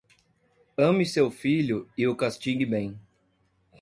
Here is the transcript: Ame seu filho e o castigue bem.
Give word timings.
Ame 0.77 1.05
seu 1.05 1.29
filho 1.29 1.87
e 1.95 2.07
o 2.07 2.15
castigue 2.15 2.65
bem. 2.65 2.99